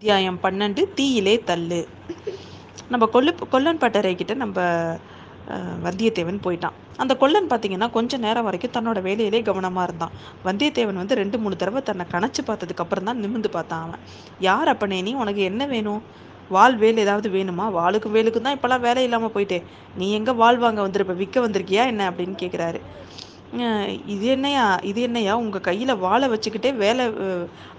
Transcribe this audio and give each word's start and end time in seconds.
அத்தியாயம் 0.00 0.38
பன்னெண்டு 0.44 0.82
தீயிலே 0.98 1.32
தள்ளு. 1.48 1.78
நம்ம 2.92 3.06
கொல்லு 3.14 3.32
கொல்லன் 3.54 3.80
பட்டறை 3.82 4.12
கிட்ட 4.20 4.34
நம்ம 4.42 4.62
வந்தியத்தேவன் 5.86 6.38
போயிட்டான். 6.46 6.76
அந்த 7.02 7.12
கொல்லன் 7.22 7.48
பார்த்தீங்கன்னா 7.50 7.88
கொஞ்ச 7.96 8.18
நேரம் 8.24 8.46
வரைக்கும் 8.46 8.72
தன்னோட 8.76 8.98
வேலையிலே 9.08 9.40
கவனமாக 9.48 9.84
இருந்தான். 9.88 10.14
வந்தியத்தேவன் 10.46 11.00
வந்து 11.02 11.18
ரெண்டு 11.20 11.38
மூணு 11.42 11.58
தடவை 11.62 11.82
தன்னை 11.88 12.06
கணச்சு 12.14 12.44
பார்த்ததுக்கு 12.46 12.84
அப்புறம் 12.84 13.08
தான் 13.10 13.20
நிமிந்து 13.24 13.50
பார்த்தான் 13.56 13.84
அவன். 13.86 14.02
யார் 14.48 14.70
அப்பனே 14.74 15.00
நீ? 15.08 15.14
உனக்கு 15.24 15.42
என்ன 15.50 15.66
வேணும்? 15.74 16.00
வால் 16.56 16.78
வேல் 16.84 17.02
ஏதாவது 17.04 17.30
வேணுமா? 17.36 17.66
வாளுக்கு 17.78 18.10
வேலுக்கு 18.16 18.42
தான் 18.46 18.58
இப்போல்லாம் 18.58 18.86
வேலை 18.88 19.04
இல்லாமல் 19.08 19.34
போயிட்டே. 19.36 19.60
நீ 20.00 20.08
எங்கே 20.20 20.34
வாழ் 20.42 20.62
வாங்க 20.64 20.82
வந்திருப்ப? 20.88 21.16
விற்க 21.22 21.48
வந்திருக்கியா 21.48 21.84
என்ன? 21.92 22.10
அப்படின்னு 22.12 22.38
கேட்குறாரு 22.44 22.80
இது 24.14 24.26
என்னையா 24.34 24.64
இது 24.88 25.00
என்னையா? 25.06 25.32
உங்கள் 25.44 25.64
கையில் 25.68 25.92
வாழை 26.02 26.26
வச்சுக்கிட்டே 26.32 26.70
வேலை 26.82 27.04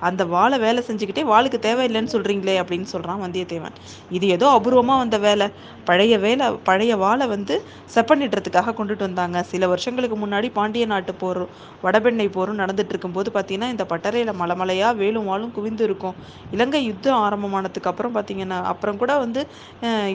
அந்த 0.08 0.22
வாழை 0.34 0.58
வேலை 0.64 0.82
செஞ்சுக்கிட்டே 0.88 1.24
வாளுக்கு 1.30 1.58
தேவையில்லைன்னு 1.66 2.14
சொல்கிறீங்களே 2.14 2.56
அப்படின்னு 2.62 2.88
சொல்கிறான் 2.94 3.22
வந்தியத்தேவன். 3.26 3.76
இது 4.18 4.26
ஏதோ 4.36 4.48
அபூர்வமாக 4.56 5.02
வந்த 5.04 5.18
வேலை. 5.28 5.48
பழைய 5.90 6.16
வேலை 6.26 6.48
பழைய 6.70 6.94
வாழை 7.04 7.26
வந்து 7.36 7.56
செப்பனிடுறதுக்காக 7.96 8.74
கொண்டுட்டு 8.80 9.08
வந்தாங்க. 9.08 9.38
சில 9.52 9.68
வருஷங்களுக்கு 9.74 10.18
முன்னாடி 10.24 10.50
பாண்டிய 10.58 10.86
நாட்டு 10.94 11.16
போரும் 11.24 11.54
வடபெண்ணை 11.86 12.28
போரும் 12.38 12.60
நடந்துட்டு 12.64 12.94
இருக்கும்போது 12.96 13.32
பார்த்தீங்கன்னா 13.38 13.72
இந்த 13.76 13.86
பட்டறையில் 13.94 14.34
மலைமலையாக 14.42 15.00
வேலும் 15.02 15.30
வாழும் 15.32 15.56
குவிந்து 15.60 15.86
இருக்கும். 15.90 16.18
இலங்கை 16.58 16.84
யுத்தம் 16.90 17.22
ஆரம்பமானதுக்கு 17.26 17.92
அப்புறம் 17.94 18.16
பார்த்தீங்கன்னா 18.20 18.60
அப்புறம் 18.74 19.02
கூட 19.04 19.12
வந்து 19.26 19.44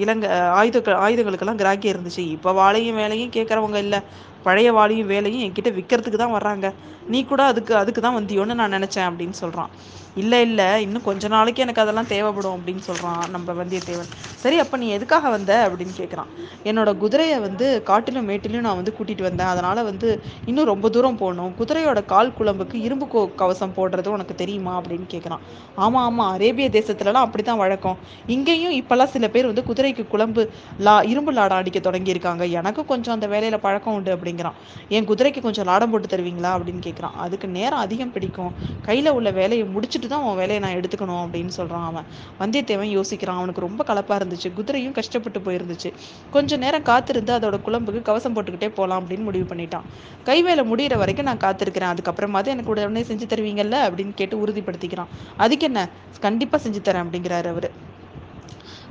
இலங்கை 0.05 0.29
ஆயுத 0.61 0.79
ஆயுதங்களுக்கெல்லாம் 1.07 1.63
கிராக்கி 1.65 1.89
இருந்துச்சு. 1.95 2.25
இப்போ 2.37 2.53
வாழையும் 2.63 3.01
வேலையும் 3.03 3.35
கேட்குறவங்க 3.39 3.81
இல்லை. 3.87 4.01
பழைய 4.49 4.71
வாளியும் 4.79 5.13
வேலையும் 5.15 5.45
என்கிட்ட 5.47 5.73
விற்கிறதுக்கு 5.79 6.23
தான் 6.25 6.37
வர்றாங்க. 6.39 6.67
நீ 7.13 7.19
கூட 7.31 7.43
அதுக்கு 7.53 7.73
அதுக்கு 7.83 8.01
தான் 8.05 8.19
வந்தியோன்னு 8.21 8.59
நான் 8.61 8.77
நினச்சேன் 8.79 9.09
அப்படின்னு 9.11 9.37
சொல்கிறான் 9.43 9.73
இல்லை 10.21 10.39
இல்லை 10.47 10.67
இன்னும் 10.85 11.05
கொஞ்ச 11.07 11.29
நாளைக்கு 11.35 11.63
எனக்கு 11.65 11.83
அதெல்லாம் 11.83 12.09
தேவைப்படும் 12.13 12.55
அப்படின்னு 12.57 12.83
சொல்கிறான் 12.87 13.23
நம்ம 13.33 13.55
வந்தியத்தேவன். 13.59 14.09
சரி 14.43 14.57
அப்போ 14.63 14.77
நீ 14.83 14.87
எதுக்காக 14.97 15.31
வந்த 15.35 15.53
அப்படின்னு 15.67 15.95
கேட்குறான் 15.99 16.31
என்னோட 16.69 16.91
குதிரையை 17.03 17.37
வந்து 17.45 17.67
காட்டிலும் 17.91 18.29
மேட்டிலும் 18.31 18.65
நான் 18.67 18.79
வந்து 18.81 18.95
கூட்டிகிட்டு 18.99 19.27
வந்தேன். 19.27 19.51
அதனால் 19.53 19.81
வந்து 19.89 20.09
இன்னும் 20.51 20.69
ரொம்ப 20.71 20.91
தூரம் 20.95 21.19
போகணும். 21.23 21.53
குதிரையோட 21.61 22.03
கால் 22.13 22.33
குழம்புக்கு 22.39 22.79
இரும்பு 22.87 23.09
கோ 23.15 23.23
கவசம் 23.43 23.75
போடுறது 23.79 24.11
உனக்கு 24.17 24.37
தெரியுமா 24.43 24.73
அப்படின்னு 24.79 25.07
கேட்குறான் 25.15 25.45
ஆமாம் 25.85 26.07
ஆமாம் 26.09 26.33
அரேபிய 26.37 26.69
தேசத்துலலாம் 26.79 27.27
அப்படி 27.29 27.45
தான் 27.51 27.61
வழக்கம். 27.65 27.99
இங்கேயும் 28.37 28.75
இப்போல்லாம் 28.81 29.13
சில 29.17 29.31
பேர் 29.37 29.51
வந்து 29.51 29.67
குதிரைக்கு 29.71 30.07
குழம்பு 30.15 30.45
லா 30.89 30.97
இரும்பு 31.13 31.35
லாடம் 31.41 31.61
அடிக்க 31.63 31.81
தொடங்கியிருக்காங்க. 31.91 32.45
எனக்கும் 32.61 32.91
கொஞ்சம் 32.95 33.17
அந்த 33.19 33.29
வேலையில் 33.35 33.65
பழக்கம் 33.67 33.97
உண்டு 33.99 34.17
அப்படிங்கிறான். 34.37 34.53
என் 34.89 35.09
குதிரைக்கு 35.09 35.41
கொஞ்சம் 35.41 35.65
லாடம் 35.65 35.91
போட்டு 35.91 36.17
தருவீங்களா? 36.17 36.47
அப்படின்னு 36.47 36.85
கேட்குறான் 36.87 37.15
அதுக்கு 37.17 37.49
நேரம் 37.49 37.79
அதிகம் 37.79 38.13
பிடிக்கும். 38.13 38.55
கையில் 38.83 39.11
உள்ள 39.11 39.31
வேலையை 39.31 39.67
முடிச்சுட்டு 39.67 40.07
தான் 40.07 40.23
உன் 40.23 40.37
வேலையை 40.37 40.59
நான் 40.59 40.75
எடுத்துக்கணும் 40.75 41.29
அப்படின்னு 41.29 41.47
சொல்கிறான் 41.47 41.85
அவன். 41.85 42.05
வந்தியத்தேவன் 42.41 43.01
யோசிக்கிறான். 43.01 43.37
அவனுக்கு 43.37 43.61
ரொம்ப 43.61 43.85
கலப்பாக 43.85 44.21
இருந்துச்சு. 44.21 44.53
குதிரையும் 44.57 44.93
கஷ்டப்பட்டு 44.93 45.41
போயிருந்துச்சு. 45.41 45.93
கொஞ்ச 46.31 46.57
நேரம் 46.57 46.83
காத்திருந்து 46.83 47.39
அதோட 47.39 47.59
குழம்புக்கு 47.67 48.03
கவசம் 48.03 48.37
போட்டுக்கிட்டே 48.37 48.69
போகலாம் 48.69 49.05
அப்படின்னு 49.05 49.23
முடிவு 49.23 49.55
பண்ணிட்டான். 49.55 49.83
கை 50.25 50.43
வேலை 50.43 50.65
முடிகிற 50.65 50.99
வரைக்கும் 50.99 51.27
நான் 51.27 51.37
காத்திருக்கிறேன். 51.37 51.97
அதுக்கப்புறமாவது 51.97 52.47
எனக்கு 52.47 52.71
உடனே 52.71 53.03
செஞ்சு 53.03 53.29
தருவீங்கல்ல? 53.29 53.91
அப்படின்னு 53.91 54.15
கேட்டு 54.15 54.47
உறுதிப்படுத்திக்கிறான். 54.47 55.07
அதுக்கு 55.37 55.65
என்ன? 55.65 55.89
கண்டிப்பாக 56.21 56.69
செஞ்சு 56.69 56.73
தரேன் 56.73 57.05
அப்படிங்கிறாரு 57.07 57.49
அவர். 57.49 57.86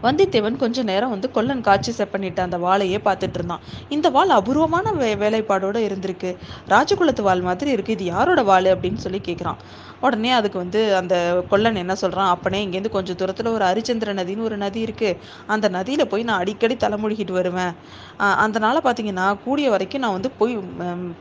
வந்தித்தேவன் 0.04 0.62
கொஞ்ச 0.64 0.84
நேரம் 0.90 1.14
வந்து 1.14 1.28
கொல்லன் 1.36 1.66
காட்சி 1.68 1.92
பண்ணிட்டு 2.14 2.42
அந்த 2.46 2.58
வாழையே 2.66 3.00
பார்த்துட்டு 3.08 3.38
இருந்தான். 3.40 3.64
இந்த 3.96 4.08
வாள் 4.16 4.36
அபூர்வமான 4.38 4.92
வே 5.02 5.10
வேலைப்பாடோட 5.24 5.78
இருந்திருக்கு. 5.88 6.32
ராஜகுலத்து 6.74 7.24
வாள் 7.28 7.44
மாதிரி 7.50 7.72
இருக்கு. 7.76 7.96
இது 7.98 8.06
யாரோட 8.14 8.44
வாள் 8.52 8.70
அப்படின்னு 8.76 9.04
சொல்லி 9.06 9.22
கேட்குறான் 9.30 9.60
உடனே 10.06 10.32
அதுக்கு 10.38 10.58
வந்து 10.64 10.80
அந்த 11.00 11.16
கொல்லன் 11.52 11.80
என்ன 11.82 11.94
சொல்கிறான் 12.02 12.32
அப்பனே 12.34 12.60
இங்கேருந்து 12.66 12.96
கொஞ்சம் 12.96 13.18
தூரத்தில் 13.20 13.50
ஒரு 13.54 13.64
ஹரிச்சந்திர 13.70 14.14
நதின்னு 14.20 14.48
ஒரு 14.48 14.58
நதி 14.64 14.80
இருக்குது 14.88 15.20
அந்த 15.54 15.68
நதியில் 15.76 16.10
போய் 16.12 16.28
நான் 16.30 16.42
அடிக்கடி 16.44 16.76
தலைமொழிகிட்டு 16.84 17.34
வருவேன். 17.38 17.74
அதனால் 18.46 18.86
பார்த்தீங்கன்னா 18.88 19.28
கூடிய 19.46 19.70
வரைக்கும் 19.76 20.04
நான் 20.06 20.16
வந்து 20.18 20.32
பொய் 20.42 20.54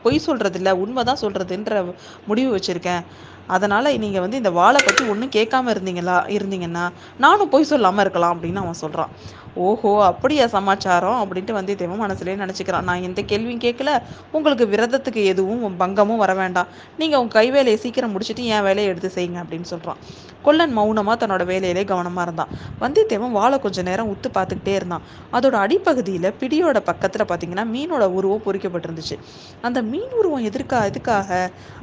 பொய் 0.03 0.25
சொல்கிறதில்ல 0.27 0.71
உண்மை 0.83 1.03
தான் 1.03 1.21
சொல்கிறதுன்ற 1.23 1.81
முடிவு 2.29 2.51
வச்சுருக்கேன். 2.55 3.03
அதனால் 3.47 3.89
நீங்கள் 3.97 4.21
வந்து 4.21 4.37
இந்த 4.37 4.51
வாழை 4.51 4.81
பற்றி 4.81 5.03
ஒன்றும் 5.05 5.33
கேட்காம 5.35 5.71
இருந்தீங்களா 5.71 6.17
இருந்தீங்கன்னா 6.35 6.85
நானும் 7.19 7.49
பொய் 7.49 7.71
சொல்லாமல் 7.71 8.03
இருக்கலாம் 8.03 8.35
அப்படின்னு 8.35 8.63
அவன் 8.63 8.81
சொல்கிறான் 8.81 9.11
ஓஹோ 9.63 9.91
அப்படியா 10.07 10.45
சமாச்சாரம்? 10.55 11.19
அப்படின்ட்டு 11.23 11.55
வந்தியத்தேவன் 11.57 12.01
மனசுலேயே 12.05 12.37
நினச்சிக்கிறான். 12.41 12.85
நான் 12.89 13.05
எந்த 13.07 13.21
கேள்வியும் 13.31 13.61
கேட்கல 13.65 13.91
உங்களுக்கு 14.35 14.65
விரதத்துக்கு 14.73 15.21
எதுவும் 15.31 15.77
பங்கமும் 15.81 16.21
வர 16.23 16.33
வேண்டாம். 16.33 16.69
நீங்கள் 17.01 17.19
உங்கள் 17.23 17.37
கை 17.37 17.47
வேலையை 17.55 17.77
சீக்கிரம் 17.83 18.13
முடிச்சுட்டு 18.13 18.45
என் 18.55 18.65
வேலையை 18.67 18.89
எடுத்து 18.91 19.11
செய்யுங்க 19.17 19.39
அப்படின்னு 19.43 19.69
சொல்கிறான் 19.73 20.01
கொல்லன் 20.45 20.73
மௌனமாக 20.77 21.15
தன்னோட 21.21 21.43
வேலையிலே 21.51 21.83
கவனமாக 21.91 22.25
இருந்தான். 22.27 22.51
வந்தியத்தேவன் 22.81 23.31
வாழை 23.37 23.57
கொஞ்சம் 23.59 23.87
நேரம் 23.87 24.09
உத்து 24.13 24.29
பார்த்துக்கிட்டே 24.35 24.73
இருந்தான். 24.79 25.05
அதோட 25.35 25.55
அடிப்பகுதியில் 25.65 26.29
பிடியோட 26.41 26.79
பக்கத்தில் 26.89 27.25
பார்த்தீங்கன்னா 27.29 27.65
மீனோட 27.75 28.03
உருவம் 28.17 28.43
பொறிக்கப்பட்டிருந்துச்சு. 28.47 29.17
அந்த 29.67 29.81
மீன் 29.91 30.13
உருவம் 30.19 30.45
எதற்கா 30.49 30.79
எதுக்காக 30.89 31.29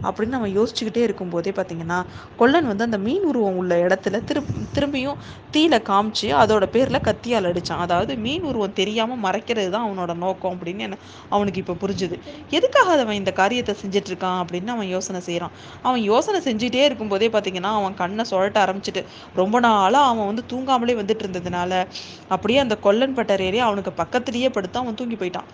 அப்படின்னு 0.02 0.36
நம்ம 0.36 0.50
யோசிச்சுக்கிட்டே 0.58 1.02
இருக்கும்போதே 1.08 1.54
பார்த்தீங்கன்னா 1.58 1.98
கொல்லன் 2.42 2.70
வந்து 2.72 2.86
அந்த 2.88 2.98
மீன் 3.06 3.26
உருவம் 3.32 3.58
உள்ள 3.62 3.74
இடத்துல 3.86 4.20
திரு 4.28 4.42
திரும்பியும் 4.76 5.18
தீல 5.56 5.82
காமிச்சு 5.90 6.30
அதோட 6.42 6.66
பேரில் 6.76 7.04
கத்தியால் 7.08 7.50
ஆரம்பித்தான் 7.62 7.82
அதாவது 7.86 8.12
மீன் 8.24 8.46
உருவம் 8.50 8.76
தெரியாமல் 8.80 9.22
மறைக்கிறது 9.26 9.70
தான் 9.74 9.84
அவனோட 9.86 10.12
நோக்கம் 10.24 10.52
அப்படின்னு 10.54 10.82
என்ன 10.86 10.96
அவனுக்கு 11.34 11.60
இப்போ 11.62 11.74
புரிஞ்சுது. 11.82 12.16
எதுக்காக 12.50 12.88
அவன் 13.04 13.18
இந்த 13.22 13.32
காரியத்தை 13.40 13.74
செஞ்சுட்டு 13.82 14.10
இருக்கான் 14.12 14.38
அப்படின்னு 14.42 14.70
அவன் 14.76 14.90
யோசனை 14.96 15.20
செய்கிறான் 15.28 15.54
அவன் 15.82 16.02
யோசனை 16.12 16.40
செஞ்சுட்டே 16.48 16.82
இருக்கும்போதே 16.88 17.28
பார்த்தீங்கன்னா 17.34 17.72
அவன் 17.80 17.98
கண்ணை 18.02 18.24
சுழட்ட 18.30 18.58
ஆரம்பிச்சுட்டு 18.64 19.02
ரொம்ப 19.40 19.56
நாளாக 19.60 20.10
அவன் 20.12 20.28
வந்து 20.30 20.44
தூங்காமலே 20.52 20.96
வந்துட்டு 21.02 21.24
இருந்ததுனால 21.26 21.72
அப்படியே 22.28 22.58
அந்த 22.58 22.76
கொல்லன் 22.86 23.16
பட்டர் 23.20 23.46
அவனுக்கு 23.68 23.92
பக்கத்துலேயே 24.02 24.50
படுத்து 24.56 24.80
அவன் 24.82 24.98
தூங்கி 25.00 25.16
போயிட்டான். 25.16 25.48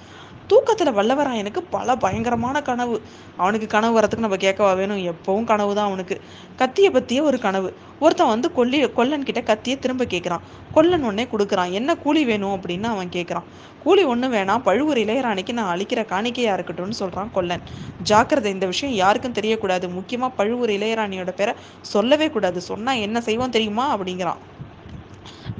தூக்கத்தில் 0.48 0.94
வல்லவராயனுக்கு 0.94 1.62
பல 1.70 1.96
பயங்கரமான 1.96 2.62
கனவு. 2.62 3.02
அவனுக்கு 3.36 3.66
கனவு 3.66 4.00
வரத்துக்கு 4.00 4.24
நம்ம 4.24 4.36
கேட்கவா 4.36 4.72
வேணும். 4.72 5.02
எப்பவும் 5.06 5.44
கனவு 5.44 5.74
தான் 5.74 5.86
அவனுக்கு. 5.86 6.20
கத்தியை 6.56 6.90
பற்றிய 6.90 7.22
ஒரு 7.22 7.38
கனவு. 7.38 7.74
ஒருத்தன் 8.00 8.28
வந்து 8.28 8.52
கொல்லி 8.52 8.92
கொல்லன் 8.92 9.24
கிட்ட 9.24 9.40
கத்தியை 9.42 9.78
திரும்ப 9.78 10.04
கேட்குறான். 10.04 10.40
கொல்லன் 10.72 11.02
உடனே 11.02 11.24
கொடுக்குறான். 11.24 11.70
என்ன 11.70 11.96
கூலி 11.96 12.24
வேணும்? 12.24 12.60
அப்படின்னு 12.60 12.82
அவன் 12.82 13.08
கேட்குறான். 13.08 13.46
கூலி 13.82 14.04
ஒன்றும் 14.04 14.32
வேணாம். 14.32 14.58
பழுவூர் 14.58 14.98
இளையராணிக்கு 14.98 15.52
நான் 15.52 15.78
அழிக்கிற 15.78 16.04
காணிக்கையாக 16.04 16.62
இருக்கட்டும்னு 16.62 16.98
சொல்கிறான் 17.02 17.32
கொல்லன். 17.32 17.62
ஜாக்கிரதை 18.02 18.52
இந்த 18.52 18.66
விஷயம் 18.66 18.94
யாருக்கும் 18.94 19.32
தெரியக்கூடாது. 19.32 19.92
முக்கியமாக 19.92 20.34
பழுவூர் 20.34 20.70
இளையராணியோட 20.70 21.30
பேரை 21.30 21.54
சொல்லவே 21.80 22.30
கூடாது. 22.30 22.60
சொன்னால் 22.60 22.96
என்ன 22.96 23.20
செய்வோம் 23.20 23.50
தெரியுமா? 23.50 23.98
அப்படிங்கிறான். 23.98 24.36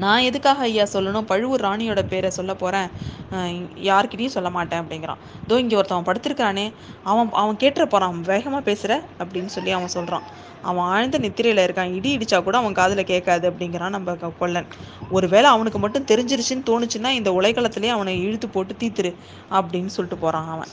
நான் 0.02 0.24
எதுக்காக 0.28 0.60
ஐயா 0.66 0.84
சொல்லணும்? 0.92 1.26
பழுவூர் 1.30 1.64
ராணியோட 1.66 2.00
பேரை 2.10 2.30
சொல்ல 2.36 2.52
போகிறேன் 2.62 2.88
யார்கிட்டையும் 3.88 4.34
சொல்ல 4.36 4.48
மாட்டேன் 4.56 4.80
அப்படிங்கிறான். 4.82 5.22
தோ 5.48 5.54
இங்கே 5.62 5.76
ஒருத்தவன் 5.80 6.06
படுத்திருக்கானே 6.08 6.66
அவன் 7.10 7.30
அவன் 7.42 7.58
கேட்டுற 7.62 7.84
போகிறான் 7.94 8.20
வேகமாக 8.30 8.62
பேசுகிற 8.68 8.92
அப்படின்னு 9.22 9.52
சொல்லி 9.56 9.72
அவன் 9.78 9.94
சொல்கிறான் 9.96 10.26
அவன் 10.68 10.86
ஆழ்ந்த 10.94 11.16
நித்திரையில் 11.24 11.64
இருக்கான். 11.64 11.92
இடி 11.98 12.10
இடிச்சா 12.16 12.38
கூட 12.46 12.56
அவன் 12.62 12.78
காதில் 12.80 13.10
கேட்காது 13.12 13.44
அப்படிங்கிறான் 13.50 13.94
நம்ம 13.96 14.14
கொல்லன். 14.42 14.68
ஒருவேளை 15.16 15.48
அவனுக்கு 15.54 15.80
மட்டும் 15.84 16.08
தெரிஞ்சிருச்சுன்னு 16.12 16.68
தோணுச்சுன்னா 16.70 17.12
இந்த 17.18 17.32
உலைக்களத்துலேயே 17.40 17.94
அவனை 17.96 18.14
இழுத்து 18.26 18.48
போட்டு 18.56 18.74
தீத்துரு 18.82 19.12
அப்படின்னு 19.58 19.92
சொல்லிட்டு 19.96 20.20
போகிறான் 20.24 20.50
அவன். 20.54 20.72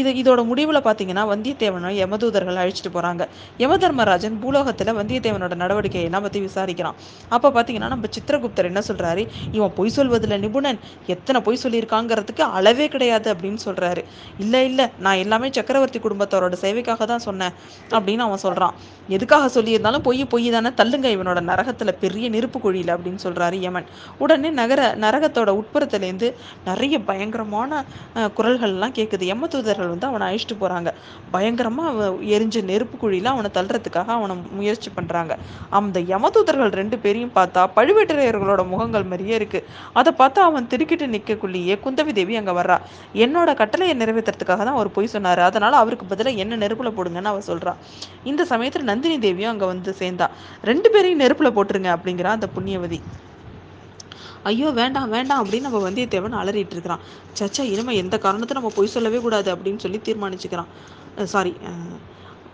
இது 0.00 0.10
இதோட 0.22 0.40
முடிவில் 0.50 0.80
பார்த்தீங்கன்னா 0.86 1.24
வந்தியத்தேவனை 1.32 1.90
யமதூதர்கள் 2.02 2.60
அழிச்சிட்டு 2.62 2.92
போகிறாங்க 2.96 3.22
யமதர்மராஜன் 3.62 4.36
பூலோகத்தில் 4.42 4.92
வந்தியத்தேவனோட 5.00 5.54
நடவடிக்கையெல்லாம் 5.62 6.24
பற்றி 6.26 6.40
விசாரிக்கிறான். 6.48 6.96
அப்போ 7.34 7.48
பார்த்தீங்கன்னா 7.56 7.90
நம்ம 7.94 8.08
சித்திரகுப்தர் 8.16 8.68
என்ன 8.70 8.82
சொல்கிறாரு 8.88 9.24
இவன் 9.56 9.72
பொய் 9.78 9.94
சொல்வதில் 9.96 10.36
நிபுணன். 10.44 10.80
எத்தனை 11.14 11.38
பொய் 11.46 11.62
சொல்லியிருக்காங்கிறதுக்கு 11.64 12.44
அளவே 12.58 12.86
கிடையாது 12.94 13.28
அப்படின்னு 13.34 13.60
சொல்கிறாரு 13.66 14.02
இல்லை 14.44 14.62
இல்லை 14.70 14.86
நான் 15.06 15.20
எல்லாமே 15.24 15.50
சக்கரவர்த்தி 15.58 16.00
குடும்பத்தோரோட 16.06 16.56
சேவைக்காக 16.64 17.06
தான் 17.12 17.24
சொன்னேன் 17.28 17.54
அப்படின்னு 17.96 18.24
அவன் 18.28 18.42
சொல்கிறான் 18.46 18.76
எதுக்காக 19.16 19.46
சொல்லியிருந்தாலும் 19.56 20.04
பொய் 20.08 20.20
பொய் 20.32 20.48
தானே 20.54 20.70
தள்ளுங்க 20.80 21.08
இவனோட 21.16 21.38
நரகத்தில் 21.50 21.98
பெரிய 22.02 22.26
நெருப்பு 22.34 22.58
குழியில் 22.64 22.92
அப்படின்னு 22.94 23.20
சொல்கிறாரு 23.26 23.56
யமன். 23.66 23.86
உடனே 24.22 24.50
நகர 24.60 24.80
நரகத்தோட 25.04 25.50
உட்புறத்துலேருந்து 25.60 26.28
நிறைய 26.68 26.98
பயங்கரமான 27.08 27.70
குரல்கள்லாம் 28.38 28.94
கேட்குது 28.98 29.24
யமதூதர்கள் 29.32 29.81
காவலர்கள் 29.82 29.94
வந்து 29.94 30.08
அவனை 30.10 30.24
அழிச்சிட்டு 30.28 30.56
போகிறாங்க 30.62 30.90
பயங்கரமாக 31.34 32.08
எரிஞ்ச 32.34 32.56
நெருப்பு 32.70 32.96
குழியில் 33.02 33.30
அவனை 33.34 33.48
தள்ளுறதுக்காக 33.56 34.08
அவனை 34.18 34.34
முயற்சி 34.58 34.90
பண்ணுறாங்க 34.98 35.32
அந்த 35.78 35.98
யமதூதர்கள் 36.12 36.72
ரெண்டு 36.80 36.96
பேரையும் 37.04 37.34
பார்த்தா 37.38 37.62
பழுவேட்டரையர்களோட 37.76 38.62
முகங்கள் 38.72 39.08
மாதிரியே 39.12 39.34
இருக்குது 39.40 39.66
அதை 40.00 40.12
பார்த்தா 40.22 40.42
அவன் 40.50 40.68
திருக்கிட்டு 40.72 41.08
நிற்கக்குள்ளேயே 41.14 41.76
குந்தவி 41.84 42.12
தேவி 42.20 42.36
அங்கே 42.40 42.54
வர்றா. 42.60 42.78
என்னோட 43.24 43.50
கட்டளையை 43.62 43.96
நிறைவேற்றுறதுக்காக 44.02 44.62
தான் 44.68 44.78
அவர் 44.78 44.94
போய் 44.96 45.12
சொன்னார். 45.16 45.42
அதனால் 45.48 45.80
அவருக்கு 45.82 46.06
பதிலாக 46.12 46.42
என்ன 46.44 46.60
நெருப்பில் 46.64 46.96
போடுங்கன்னு 46.98 47.32
அவள் 47.32 47.48
சொல்கிறா 47.50 47.74
இந்த 48.30 48.42
சமயத்தில் 48.52 48.88
நந்தினி 48.92 49.18
தேவியும் 49.26 49.52
அங்கே 49.54 49.68
வந்து 49.72 49.92
சேர்ந்தா. 50.02 50.28
ரெண்டு 50.70 50.88
பேரையும் 50.94 51.22
நெருப்பில் 51.24 51.54
போட்டுருங்க 51.58 51.90
அப்படிங்கிறா 51.96 52.32
அந்த 52.38 52.48
புண்ணியவதி. 52.56 53.00
ஐயோ 54.50 54.68
வேண்டாம் 54.78 55.12
வேண்டாம் 55.14 55.42
அப்படின்னு 55.42 55.66
நம்ம 55.68 55.80
வந்தியத்தேவன் 55.88 56.38
அலறிட்டு 56.40 56.74
இருக்கிறான். 56.76 57.02
சச்சா 57.38 57.62
இனிமேல் 57.72 58.00
எந்த 58.02 58.16
காரணத்தை 58.24 58.54
நம்ம 58.58 58.70
பொய் 58.78 58.94
சொல்லவே 58.94 59.18
கூடாது 59.26 59.50
அப்படின்னு 59.54 59.82
சொல்லி 59.84 60.00
தீர்மானிச்சுக்கிறான். 60.08 60.70
சாரி 61.34 61.52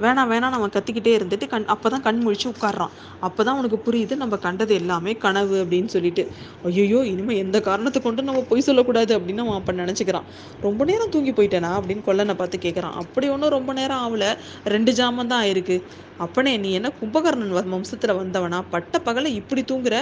வேணாம் 0.03 0.31
வேணாம் 0.33 0.57
அவன் 0.59 0.75
கத்திக்கிட்டே 0.77 1.13
இருந்துட்டு 1.19 1.47
கண் 1.53 1.69
அப்போ 1.75 1.89
தான் 1.95 2.05
கண் 2.07 2.21
முழிச்சு 2.25 2.47
உட்காடுறான் 2.53 2.93
அப்பதான் 3.27 3.57
அவனுக்கு 3.59 3.79
புரியுது 3.87 4.17
நம்ம 4.23 4.39
கண்டது 4.47 4.75
எல்லாமே 4.81 5.15
கனவு 5.25 5.57
அப்படின்னு 5.65 5.91
சொல்லிட்டு. 5.97 6.25
ஐயோ 6.71 7.01
இனிமேல் 7.13 7.41
எந்த 7.45 7.61
காரணத்தை 7.69 8.03
கொண்டு 8.03 8.29
நம்ம 8.29 8.43
பொய் 8.51 8.67
சொல்லக்கூடாது 8.69 9.13
அப்படின்னு 9.19 9.45
அவன் 9.47 9.59
அப்போ 9.61 9.73
நினச்சிக்கிறான். 9.83 10.29
ரொம்ப 10.67 10.85
நேரம் 10.91 11.15
தூங்கி 11.15 11.35
போயிட்டேனா 11.39 11.73
அப்படின்னு 11.79 12.05
கொல்லனை 12.09 12.37
பார்த்து 12.43 12.65
கேட்குறான் 12.67 12.99
அப்படி 13.03 13.29
ஒன்றும் 13.37 13.55
ரொம்ப 13.57 13.73
நேரம் 13.81 14.03
ஆகல 14.05 14.27
ரெண்டு 14.75 14.93
ஜாமம் 15.01 15.33
தான் 15.33 15.43
ஆயிருக்கு. 15.45 15.79
அப்பனே 16.25 16.53
நீ 16.63 16.71
என்ன 16.77 16.89
கும்பகர்ணன் 17.01 17.53
வம்சத்தில் 17.73 18.13
வந்தவனா? 18.21 18.59
பட்ட 18.73 19.01
பகலை 19.07 19.31
இப்படி 19.41 19.63
தூங்குற? 19.71 19.97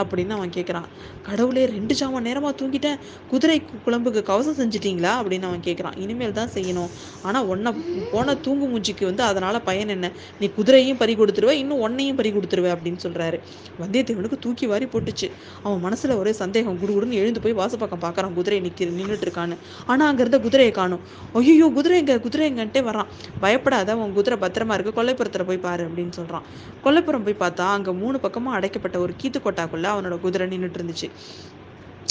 அப்படின்னு 0.00 0.32
அவன் 0.36 0.54
கேட்குறான் 0.56 0.88
கடவுளே 1.26 1.64
ரெண்டு 1.74 1.94
ஜாம 2.00 2.20
நேரமாக 2.26 2.54
தூங்கிட்டேன். 2.60 2.98
குதிரை 3.32 3.58
குழம்புக்கு 3.84 4.22
கவசம் 4.30 4.58
செஞ்சிட்டீங்களா? 4.60 5.12
அப்படின்னு 5.20 5.48
அவன் 5.50 5.64
கேட்குறான் 5.68 5.96
இனிமேல் 6.04 6.36
தான் 6.38 6.52
செய்யணும். 6.56 6.90
ஆனால் 7.26 7.46
உன்னை 7.52 7.72
போன 8.14 8.34
தூங்கு 8.46 8.68
மூஞ்சிக்கு 8.72 9.04
வந்து 9.10 9.24
அதை 9.28 9.39
அதனால 9.40 9.60
பயன் 9.68 9.92
என்ன 9.94 10.06
நீ 10.40 10.46
குதிரையும் 10.56 10.98
பறி 11.02 11.12
கொடுத்துருவ 11.16 11.52
இன்னும் 11.60 11.82
ஒன்னையும் 11.86 12.16
பறி 12.18 12.30
கொடுத்துருவ 12.32 12.68
அப்படின்னு 12.74 13.00
சொல்றாரு. 13.04 13.38
வந்தியத்தேவனுக்கு 13.82 14.38
தூக்கி 14.44 14.66
வாரி 14.72 14.86
போட்டுச்சு. 14.94 15.28
அவன் 15.62 15.80
மனசுல 15.86 16.16
ஒரே 16.22 16.32
சந்தேகம் 16.40 16.78
குடுகுடுன்னு 16.82 17.20
எழுந்து 17.22 17.40
போய் 17.44 17.56
வாசப்பக்கம் 17.60 18.02
பாக்குறான் 18.02 18.34
குதிரை 18.38 18.58
நிக்க 18.60 18.88
நின்றுட்டு 18.98 19.26
இருக்கான்னு. 19.26 19.56
ஆனா 19.86 20.02
அங்க 20.10 20.20
இருந்த 20.24 20.40
குதிரையை 20.46 20.72
காணும். 20.80 21.02
ஐயோ 21.40 21.68
குதிரை 21.78 21.98
எங்க 21.98 22.16
குதிரை 22.26 22.46
எங்கன்ட்டே 22.52 22.82
வரான் 22.88 23.08
பயப்படாத 23.44 23.96
உன் 24.02 24.12
குதிரை 24.18 24.38
பத்திரமா 24.44 24.76
இருக்கு 24.78 24.94
கொல்லைப்புறத்துல 24.98 25.46
போய் 25.50 25.64
பாரு 25.66 25.84
அப்படின்னு 25.88 26.14
சொல்றான். 26.20 26.44
கொல்லைப்புறம் 26.84 27.24
போய் 27.28 27.40
பார்த்தா 27.44 27.66
அங்க 27.78 27.92
மூணு 28.02 28.20
பக்கமும் 28.20 28.52
அடைக்கப்பட்ட 28.52 28.98
ஒரு 28.98 29.14
கீத்து 29.22 29.40
கொட்டாக்குள்ள 29.46 29.88
அவனோட 29.94 30.18
குதிரை 30.20 30.48
நின்றுட்டு 30.48 30.80
இருந்துச்சு. 30.80 31.08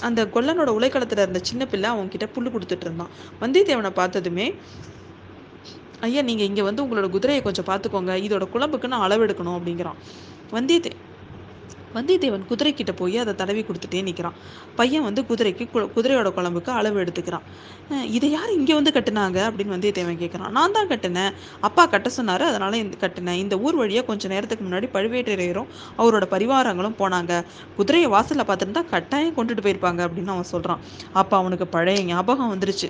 அந்த 0.07 0.21
கொல்லனோட 0.33 0.69
உலைக்களத்துல 0.77 1.23
இருந்த 1.25 1.39
சின்ன 1.41 1.63
பிள்ளை 1.65 1.87
அவன் 1.89 2.11
கிட்ட 2.13 2.25
புல்லு 2.35 2.49
கொடுத்துட்டு 2.53 2.85
இருந்தான். 2.87 3.09
வந்தியத்தேவனை 3.41 3.91
பார்த்ததுமே 4.01 4.45
ஐயா 6.07 6.21
நீங்கள் 6.29 6.49
இங்கே 6.49 6.63
வந்து 6.69 6.83
உங்களோட 6.85 7.09
குதிரையை 7.17 7.43
கொஞ்சம் 7.49 7.69
பார்த்துக்கோங்க. 7.69 8.15
இதோட 8.25 8.47
குழம்புக்கு 8.55 8.93
நான் 8.95 9.05
அளவெடுக்கணும் 9.09 9.57
அப்படிங்கிறான். 9.59 9.99
வந்தியத்தே 10.57 10.91
வந்தியத்தேவன் 11.95 12.43
குதிரைக்கிட்ட 12.49 12.91
போய் 12.99 13.15
அதை 13.21 13.33
தடவி 13.39 13.61
கொடுத்துட்டே 13.67 13.99
நிற்கிறான் 14.07 14.35
பையன் 14.79 15.05
வந்து 15.07 15.21
குதிரைக்கு 15.29 15.63
குதிரையோட 15.95 16.29
குழம்புக்கு 16.35 16.71
அளவு 16.79 16.97
எடுத்துக்கிறான். 17.03 17.45
இதை 18.17 18.27
யார் 18.33 18.51
இங்கே 18.57 18.73
வந்து 18.79 18.91
கட்டினாங்க? 18.97 19.39
அப்படின்னு 19.49 19.73
வந்தியத்தேவன் 19.75 20.19
கேட்குறான் 20.21 20.53
நான் 20.57 20.75
தான் 20.75 20.89
கட்டினேன். 20.91 21.31
அப்பா 21.67 21.83
கட்ட 21.93 22.09
சொன்னார் 22.17 22.43
அதனால் 22.49 22.77
இந்த 22.83 22.97
கட்டினேன். 23.03 23.39
இந்த 23.43 23.57
ஊர் 23.65 23.79
வழியாக 23.81 24.07
கொஞ்சம் 24.09 24.33
நேரத்துக்கு 24.33 24.65
முன்னாடி 24.67 24.89
பழுவேட்டரையரும் 24.97 25.71
அவரோட 26.01 26.27
பரிவாரங்களும் 26.35 26.97
போனாங்க. 27.01 27.41
குதிரையை 27.79 28.09
வாசலில் 28.15 28.47
பார்த்துருந்தா 28.51 28.83
கட்டாயம் 28.93 29.37
கொண்டுட்டு 29.39 29.65
போயிருப்பாங்க 29.67 30.03
அப்படின்னு 30.09 30.33
அவன் 30.35 30.51
சொல்கிறான் 30.53 30.83
அப்போ 31.21 31.37
அவனுக்கு 31.41 31.67
பழைய 31.77 32.03
ஞாபகம் 32.11 32.53
வந்துருச்சு. 32.53 32.89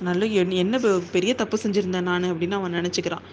நல்ல 0.00 0.24
என்ன 0.62 0.78
பெரிய 1.10 1.32
தப்பு 1.34 1.56
செஞ்சுருந்தேன் 1.62 2.08
நான் 2.10 2.24
அப்படின்னு 2.24 2.58
அவன் 2.58 2.74
நினச்சிக்கிறான். 2.74 3.24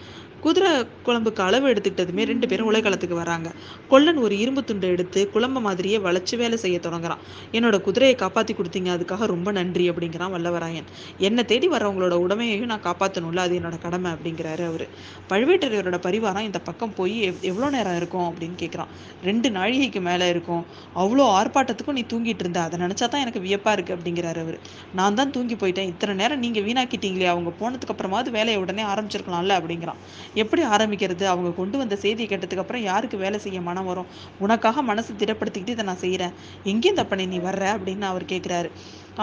குதிரை 0.46 0.70
குழம்புக்கு 1.06 1.40
அளவு 1.46 1.66
எடுத்துக்கிட்டதுமே 1.70 2.24
ரெண்டு 2.30 2.46
பேரும் 2.50 2.68
உலைக்களத்துக்கு 2.70 3.16
வராங்க. 3.20 3.48
கொல்லன் 3.92 4.18
ஒரு 4.24 4.34
இரும்பு 4.42 4.62
துண்டை 4.68 4.88
எடுத்து 4.94 5.20
குழம்பு 5.34 5.60
மாதிரியே 5.64 5.98
வளைச்சு 6.04 6.34
வேலை 6.42 6.56
செய்ய 6.64 6.76
தொடங்குறான். 6.84 7.22
என்னோட 7.56 7.76
குதிரையை 7.86 8.14
காப்பாற்றி 8.20 8.54
கொடுத்தீங்க 8.58 8.90
அதுக்காக 8.96 9.26
ரொம்ப 9.32 9.52
நன்றி 9.58 9.84
அப்படிங்கிறான் 9.90 10.32
வல்லவராயன். 10.34 10.86
என்னை 11.28 11.44
தேடி 11.52 11.68
வரவங்களோட 11.72 12.16
உடமையையும் 12.24 12.70
நான் 12.72 12.84
காப்பாற்றணும்ல 12.88 13.42
அது 13.46 13.56
என்னோட 13.60 13.78
கடமை 13.86 14.10
அப்படிங்கிறாரு 14.16 14.64
அவர். 14.70 14.86
பழுவேட்டரையரோட 15.32 16.00
பரிவாரம் 16.06 16.46
இந்த 16.48 16.60
பக்கம் 16.68 16.94
போய் 17.00 17.16
எவ்வளோ 17.50 17.70
நேரம் 17.76 17.98
இருக்கும் 18.00 18.26
அப்படின்னு 18.28 18.56
கேட்குறான் 18.62 18.92
ரெண்டு 19.28 19.50
நாழிகைக்கு 19.58 20.02
மேலே 20.10 20.28
இருக்கும். 20.34 20.62
அவ்வளோ 21.04 21.26
ஆர்ப்பாட்டத்துக்கும் 21.40 21.98
நீ 22.00 22.04
தூங்கிட்டு 22.14 22.46
இருந்த 22.46 22.62
அதை 22.66 22.80
நினச்சா 22.84 23.08
தான் 23.14 23.24
எனக்கு 23.26 23.44
வியப்பாக 23.48 23.76
இருக்கு 23.78 23.96
அப்படிங்கிறாரு 23.96 24.42
அவர். 24.46 24.60
நான் 25.00 25.18
தான் 25.20 25.34
தூங்கி 25.38 25.58
போயிட்டேன். 25.64 25.90
இத்தனை 25.94 26.16
நேரம் 26.22 26.44
நீங்கள் 26.46 26.66
வீணாக்கிட்டீங்களே 26.70 27.30
அவங்க 27.34 27.52
போனதுக்கு 27.62 27.94
அப்புறமாவது 27.96 28.30
வேலையை 28.38 28.60
உடனே 28.66 28.86
ஆரம்பிச்சிருக்கலாம்ல 28.94 29.58
அப்படிங்கிறான். 29.60 30.00
எப்படி 30.42 30.62
ஆரம்பிக்கிறது? 30.74 31.24
அவங்க 31.32 31.50
கொண்டு 31.60 31.76
வந்த 31.78 31.96
செய்தியை 32.04 32.28
கேட்டதுக்கு 32.30 32.64
அப்புறம் 32.64 32.86
யாருக்கு 32.90 33.16
வேலை 33.16 33.38
செய்ய 33.38 33.60
மனம் 33.60 33.88
வரும்? 33.90 34.08
உனக்காக 34.38 34.82
மனசு 34.90 35.12
திடப்படுத்திக்கிட்டு 35.22 35.76
இதை 35.76 35.86
நான் 35.90 36.02
செய்கிறேன் 36.04 36.34
எங்கேயும் 36.64 37.00
தப்பனை 37.00 37.26
நீ 37.26 37.40
வர்ற 37.48 37.64
அப்படின்னு 37.76 38.06
அவர் 38.12 38.30
கேட்குறாரு 38.32 38.70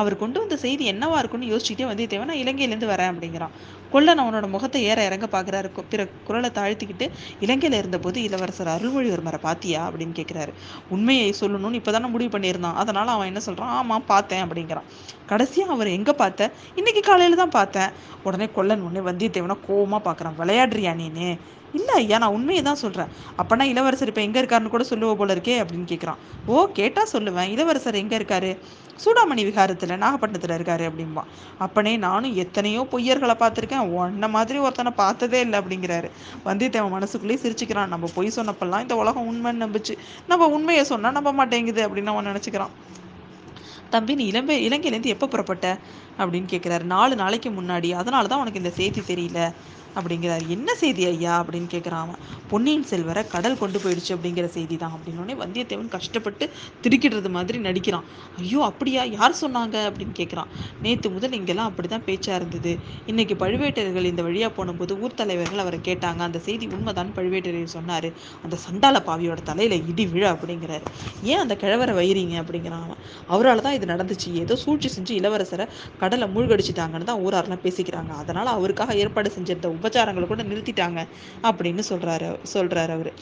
அவர் 0.01 0.15
கொண்டு 0.17 0.37
வந்த 0.39 0.55
செய்தி 0.57 0.83
என்னவா 0.91 1.17
இருக்கும்னு 1.21 1.49
யோசிச்சுட்டே 1.51 1.85
வந்தியத்தேவன் 1.89 2.29
நான் 2.31 2.41
இலங்கையிலேருந்து 2.43 2.91
வரேன் 2.91 3.11
அப்படிங்கிறான். 3.11 3.53
கொல்லன் 3.93 4.21
அவனோட 4.23 4.45
முகத்தை 4.55 4.81
ஏற 4.91 4.99
இறங்க 5.09 5.27
பார்க்குறாரு. 5.35 5.69
பிற 5.91 6.01
குரலை 6.27 6.49
தாழ்த்திக்கிட்டு 6.57 7.07
இலங்கையில் 7.45 7.79
இருந்தபோது 7.81 8.19
இளவரசர் 8.27 8.73
அருள்மொழிவர்மரை 8.75 9.39
பாத்தியா? 9.47 9.81
அப்படின்னு 9.89 10.15
கேட்குறாரு 10.19 10.53
உண்மையை 10.95 11.29
சொல்லணும்னு 11.41 11.81
இப்பதானே 11.81 12.09
முடிவு 12.15 12.33
பண்ணியிருந்தான். 12.35 12.79
அதனால் 12.83 13.13
அவன் 13.15 13.31
என்ன 13.31 13.43
சொல்கிறான் 13.47 13.73
ஆமாம் 13.79 14.09
பார்த்தேன் 14.13 14.45
அப்படிங்கிறான். 14.45 14.87
கடைசியாக 15.31 15.75
அவர் 15.77 15.95
எங்கே 15.97 16.13
பார்த்த? 16.21 16.51
இன்னைக்கு 16.79 17.03
காலையில் 17.09 17.41
தான் 17.43 17.57
பார்த்தேன். 17.59 17.91
உடனே 18.27 18.47
கொல்லன் 18.57 18.85
உடனே 18.87 19.03
வந்தியத்தேவனை 19.09 19.57
கோபமாக 19.67 20.01
பார்க்குறான். 20.07 20.39
விளையாடுறியா 20.41 20.93
நீனு? 21.01 21.29
இல்லை 21.77 21.93
ஐயா 21.99 22.17
நான் 22.21 22.35
உண்மையை 22.37 22.61
தான் 22.67 22.79
சொல்கிறேன் 22.81 23.11
அப்பனா 23.41 23.63
இளவரசர் 23.69 24.09
இப்போ 24.11 24.21
எங்கே 24.25 24.39
இருக்காருன்னு 24.41 24.73
கூட 24.73 24.83
சொல்லுவ 24.89 25.13
போல 25.19 25.35
இருக்கே 25.35 25.55
அப்படின்னு 25.61 25.87
கேட்குறான் 25.91 26.19
ஓ 26.51 26.65
கேட்டால் 26.79 27.09
சொல்லுவேன். 27.13 27.49
இளவரசர் 27.53 27.97
எங்கே 28.01 28.17
இருக்காரு? 28.19 28.51
சூடாமணி 29.03 29.43
விகாரத்தில் 29.47 29.93
நாகப்பட்டினத்தில் 30.03 30.55
இருக்காரு 30.57 30.83
அப்படின்பா 30.89 31.23
அப்பனே 31.65 31.93
நானும் 32.05 32.35
எத்தனையோ 32.43 32.81
பொய்யர்களை 32.91 33.35
பார்த்துருக்கேன். 33.39 33.82
உன்ன 33.85 34.27
மாதிரி 34.27 34.59
ஒருத்தனை 34.59 34.91
பார்த்ததே 34.91 35.39
இல்லை 35.39 35.59
அப்படிங்கிறாரு. 35.59 36.09
வந்தியத்தேவன் 36.45 36.89
மனசுக்குள்ளேயே 36.89 37.39
சிரிச்சுக்கிறான். 37.41 37.87
நம்ம 37.87 38.09
பொய் 38.13 38.31
சொன்னப்பெல்லாம் 38.35 38.81
இந்த 38.81 38.95
உலகம் 38.95 39.27
உண்மைன்னு 39.27 39.63
நம்பிச்சு. 39.63 39.97
நம்ம 40.27 40.47
உண்மையை 40.47 40.83
சொன்னா 40.83 41.11
நம்ப 41.11 41.33
மாட்டேங்குது 41.33 41.89
அப்படின்னு 41.89 42.05
அவன் 42.05 42.25
நினைச்சுக்கிறான். 42.25 42.69
தம்பி 43.89 44.15
நீ 44.15 44.31
இளம்பே 44.31 44.69
இலங்கையிலேருந்து 44.69 45.05
எப்போ 45.05 45.27
புறப்பட்ட? 45.27 45.77
அப்படின்னு 46.17 46.45
கேட்குறாரு 46.51 46.83
நாலு 46.83 47.15
நாளைக்கு 47.15 47.49
முன்னாடி. 47.49 47.91
அதனால 47.93 48.27
தான் 48.27 48.39
உனக்கு 48.39 48.59
இந்த 48.59 48.69
செய்தி 48.69 49.01
தெரியல. 49.01 49.53
அப்படிங்கிறார். 49.95 50.47
என்ன 50.47 50.75
செய்தி 50.75 51.05
ஐயா? 51.05 51.43
அப்படின்னு 51.43 51.69
கேட்குறான் 51.75 52.03
அவன். 52.05 52.19
பொன்னியின் 52.47 52.83
செல்வரை 52.83 53.27
கடல் 53.27 53.57
கொண்டு 53.57 53.79
போயிடுச்சு 53.79 54.11
அப்படிங்கிற 54.15 54.47
செய்தி 54.47 54.77
தான். 54.77 54.93
அப்படின்னோடனே 54.95 55.35
வந்தியத்தேவன் 55.43 55.87
கஷ்டப்பட்டு 55.87 56.49
திருக்கிடுறது 56.83 57.29
மாதிரி 57.29 57.57
நடிக்கிறான். 57.57 58.03
ஐயோ 58.37 58.63
அப்படியா? 58.63 59.03
யார் 59.03 59.35
சொன்னாங்க? 59.41 59.77
அப்படின்னு 59.89 60.15
கேட்குறான் 60.19 60.49
நேற்று 60.81 61.09
முதல் 61.09 61.33
இங்கெல்லாம் 61.33 61.73
அப்படிதான் 61.73 62.03
பேச்சாக 62.05 62.37
இருந்தது. 62.37 62.77
இன்னைக்கு 63.05 63.35
பழுவேட்டர்கள் 63.35 64.03
இந்த 64.03 64.23
வழியா 64.23 64.49
போனபோது 64.55 64.99
ஊர் 64.99 65.13
தலைவர்கள் 65.13 65.57
அவரை 65.57 65.79
கேட்டாங்க. 65.83 66.17
அந்த 66.17 66.39
செய்தி 66.39 66.67
உண்மைதான் 66.67 67.11
பழுவேட்டரையர் 67.15 67.75
சொன்னார். 67.77 68.09
அந்த 68.43 68.57
சண்டால 68.65 69.01
பாவியோட 69.09 69.41
தலையில் 69.43 69.87
இடி 69.87 70.05
விழ 70.05 70.31
அப்படிங்கிறாரு. 70.33 70.85
ஏன் 71.23 71.37
அந்த 71.37 71.57
கிழவரை 71.61 71.95
வைறீங்க 72.01 72.35
அப்படிங்கிறான் 72.43 72.83
அவன். 72.83 73.01
அவரால் 73.27 73.61
தான் 73.61 73.73
இது 73.73 73.85
நடந்துச்சு. 73.85 74.33
ஏதோ 74.33 74.55
சூழ்ச்சி 74.55 74.89
செஞ்சு 74.97 75.21
இளவரசரை 75.21 75.67
கடலை 75.99 76.27
மூழ்கடிச்சிட்டாங்கன்னு 76.35 77.03
தான் 77.03 77.21
ஊராரெலாம் 77.25 77.63
பேசிக்கிறாங்க. 77.63 78.09
அதனால் 78.09 78.45
அவருக்காக 78.45 78.95
ஏற்பாடு 78.95 79.31
செஞ்சிருந்த 79.35 79.67
உபச்சாரங்களை 79.83 80.27
கூட 80.27 80.43
நிறுத்திட்டாங்க 80.43 81.07
அப்படின்னு 81.43 81.83
சொல்றாரு 81.89 82.35
சொல்றாரு 82.53 82.89
அவரு. 82.89 83.13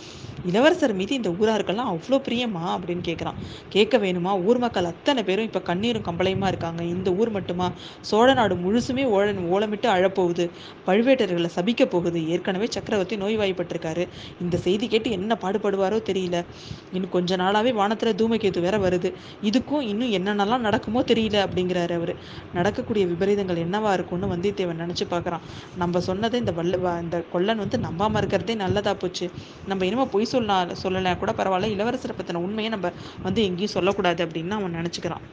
இளவரசர் 0.45 0.93
மீது 0.93 1.15
இந்த 1.15 1.29
ஊராருக்கெல்லாம் 1.29 1.89
அவ்வளோ 1.91 2.17
பிரியமா 2.27 2.63
அப்படின்னு 2.75 3.03
கேட்குறான் 3.07 3.39
கேட்க 3.69 3.97
வேணுமா? 3.97 4.43
ஊர் 4.43 4.57
மக்கள் 4.57 4.83
அத்தனை 4.83 5.23
பேரும் 5.23 5.45
இப்போ 5.45 5.59
கண்ணீரும் 5.59 6.05
கம்பளையுமா 6.05 6.47
இருக்காங்க. 6.47 6.83
இந்த 6.83 7.11
ஊர் 7.11 7.29
மட்டுமா? 7.29 7.71
சோழ 8.01 8.33
நாடு 8.33 8.55
முழுசுமே 8.55 9.03
ஓழ 9.05 9.27
ஓலமிட்டு 9.55 9.87
அழப்போகுது. 9.95 10.49
பழுவேட்டர்களை 10.87 11.49
சபிக்க 11.55 11.85
போகுது. 11.85 12.29
ஏற்கனவே 12.29 12.67
சக்கரவர்த்தி 12.69 13.17
நோய்வாய்ப்பட்டிருக்காரு. 13.17 14.07
இந்த 14.41 14.57
செய்தி 14.57 14.87
கேட்டு 14.87 15.11
என்ன 15.11 15.37
பாடுபடுவாரோ 15.41 15.99
தெரியல. 16.11 16.45
இன்னும் 16.93 17.09
கொஞ்ச 17.09 17.37
நாளாவே 17.37 17.71
வானத்துல 17.81 18.13
தூமகேது 18.21 18.61
வேற 18.61 18.77
வருது. 18.77 19.13
இதுக்கும் 19.43 19.81
இன்னும் 19.81 20.11
என்னென்னலாம் 20.11 20.59
நடக்குமோ 20.59 21.01
தெரியல 21.01 21.45
அப்படிங்கிறாரு 21.47 21.93
அவரு. 21.93 22.15
நடக்கக்கூடிய 22.53 23.05
விபரீதங்கள் 23.05 23.61
என்னவா 23.65 23.93
இருக்கும்னு 23.93 24.33
வந்தியத்தேவன் 24.35 24.81
நினைச்சு 24.83 25.05
பார்க்கறான் 25.09 25.45
நம்ம 25.77 25.99
சொன்னதை 25.99 26.39
இந்த 26.39 26.50
வல்ல 26.53 26.77
அந்த 26.93 27.17
கொல்லன் 27.33 27.63
வந்து 27.63 27.77
நம்பாம 27.79 28.17
இருக்கிறதே 28.17 28.55
நல்லதா 28.55 28.93
போச்சு. 28.95 29.25
நம்ம 29.65 29.85
என்னமோ 29.85 30.05
பொய் 30.07 30.31
சொல்ல 30.33 30.51
சொல்லலை 30.83 31.13
கூட 31.17 31.33
பரவாயில்ல 31.33 31.73
இளவரசரை 31.75 32.15
பற்றின 32.17 32.43
உண்மையை 32.47 32.71
நம்ம 32.71 32.91
வந்து 33.23 33.43
எங்கேயும் 33.43 33.75
சொல்லக்கூடாது 33.77 34.21
அப்படின்னு 34.25 34.59
அவன் 34.59 34.77
நினச்சிக்கிறான். 34.79 35.25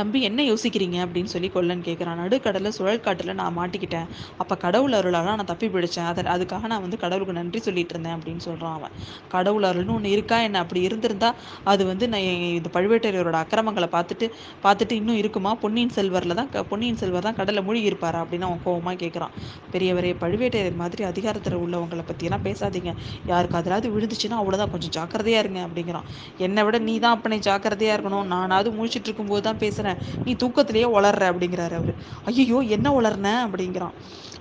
தம்பி 0.00 0.18
என்ன 0.28 0.40
யோசிக்கிறீங்க? 0.50 0.96
அப்படின்னு 1.04 1.30
சொல்லி 1.34 1.48
கொல்லன் 1.56 1.84
கேட்குறான் 1.88 2.18
நடுக்கடலில் 2.22 2.74
சுழற்காட்டில் 2.78 3.32
நான் 3.40 3.56
மாட்டிக்கிட்டேன். 3.58 4.08
அப்போ 4.42 4.54
கடவுள் 4.64 4.96
அருளால் 4.98 5.28
நான் 5.30 5.50
தப்பி 5.52 5.66
பிடிச்சேன். 5.74 6.06
அதை 6.10 6.24
அதுக்காக 6.34 6.66
நான் 6.72 6.84
வந்து 6.84 6.98
கடவுளுக்கு 7.04 7.36
நன்றி 7.38 7.60
சொல்லிட்டு 7.66 7.94
இருந்தேன் 7.94 8.14
அப்படின்னு 8.16 8.42
சொல்கிறான் 8.46 8.74
அவன். 8.78 8.94
கடவுள் 9.34 9.66
அருள்னு 9.70 9.94
ஒன்று 9.98 10.10
இருக்கா? 10.16 10.36
என்ன 10.48 10.60
அப்படி 10.64 10.80
இருந்திருந்தா 10.88 11.30
அது 11.72 11.82
வந்து 11.90 12.04
நான் 12.12 12.26
இந்த 12.58 12.70
பழுவேட்டரையரோட 12.76 13.38
அக்கிரமங்களை 13.44 13.88
பார்த்துட்டு 13.96 14.28
பார்த்துட்டு 14.64 14.94
இன்னும் 15.00 15.18
இருக்குமா? 15.22 15.52
பொன்னியின் 15.64 15.94
செல்வரில் 15.98 16.36
தான் 16.40 16.50
பொன்னியின் 16.72 17.00
செல்வர் 17.02 17.26
தான் 17.28 17.38
கடலில் 17.40 17.64
மூழ்கி 17.68 17.88
இருப்பாரா? 17.90 18.20
அப்படின்னு 18.24 18.48
அவன் 18.48 18.62
கோவமாக 18.66 18.96
கேட்குறான் 19.04 19.34
பெரியவரே 19.74 20.12
பழுவேட்டரையர் 20.22 20.78
மாதிரி 20.82 21.02
அதிகாரத்தில் 21.10 21.58
உள்ளவங்களை 21.64 22.04
பற்றியெல்லாம் 22.10 22.44
பேசாதீங்க. 22.48 22.92
யாருக்கு 23.32 23.58
அதிலாவது 23.60 23.92
விழுந்துச்சுன்னா 23.96 24.38
அவ்வளோதான் 24.42 24.72
கொஞ்சம் 24.74 24.94
ஜாக்கிரதையாக 24.98 25.44
இருங்க 25.44 25.60
அப்படிங்கிறான். 25.66 26.06
என்னை 26.46 26.62
விட 26.68 26.78
நீ 26.88 26.96
தான் 27.04 27.16
அப்பனை 27.16 27.38
ஜாக்கிரதையாக 27.48 27.96
இருக்கணும். 27.96 28.26
நானாவது 28.34 28.70
முழிச்சிட்டு 28.78 29.08
இருக்கும்போது 29.08 29.44
தான் 29.48 29.60
பேசுகிறேன் 29.64 29.87
பேசுகிறேன் 29.88 30.24
நீ 30.24 30.32
தூக்கத்திலேயே 30.42 30.88
வளர்ற 30.96 31.24
அப்படிங்கிறாரு 31.32 31.76
அவர். 31.80 31.94
ஐயோ 32.24 32.58
என்ன 32.76 33.00
வளர்ன 33.00 33.28
அப்படிங்கிறான். 33.46 33.94